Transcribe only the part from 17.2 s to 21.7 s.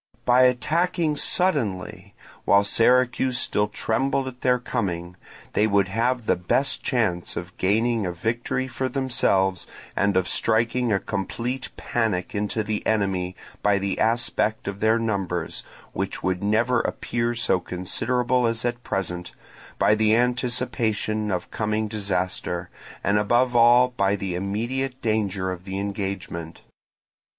so considerable as at present—by the anticipation of